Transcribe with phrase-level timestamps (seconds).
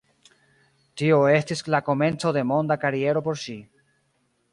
[1.01, 3.55] Tio estis la komenco de monda kariero por ŝi.